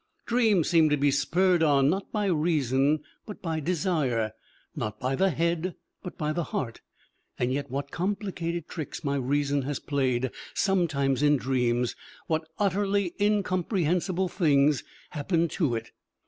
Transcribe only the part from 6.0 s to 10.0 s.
but by the heart, and yet what complicated tricks my reason has